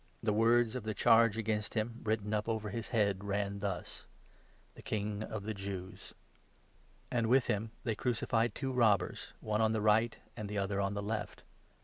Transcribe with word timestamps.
The 0.23 0.33
words 0.33 0.73
of 0.73 0.81
the 0.81 0.95
26 0.95 1.03
charge 1.03 1.37
against 1.37 1.75
him, 1.75 1.99
written 2.03 2.33
up 2.33 2.49
over 2.49 2.69
his 2.71 2.87
head, 2.89 3.23
ran 3.23 3.59
thus— 3.59 4.07
'THE 4.73 4.81
KING 4.81 5.21
OF 5.21 5.43
THE 5.43 5.53
JEWS.' 5.53 6.15
And 7.11 7.27
with 7.27 7.45
him 7.45 7.69
they 7.83 7.93
crucified 7.93 8.55
two 8.55 8.71
robbers, 8.71 9.33
one 9.41 9.61
on 9.61 9.73
the 9.73 9.79
right, 9.81 10.13
27 10.13 10.31
and 10.37 10.49
the 10.49 10.57
other 10.57 10.81
on 10.81 10.95
the 10.95 11.03
left. 11.03 11.43